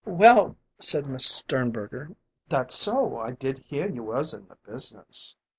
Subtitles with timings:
[0.03, 2.15] "Well," said Miss Sternberger,
[2.49, 5.35] "that's so; I did hear you was in the business."